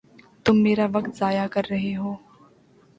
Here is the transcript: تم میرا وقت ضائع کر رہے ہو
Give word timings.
تم 0.45 0.55
میرا 0.63 0.85
وقت 0.93 1.11
ضائع 1.17 1.45
کر 1.47 1.63
رہے 1.69 1.95
ہو 1.95 2.15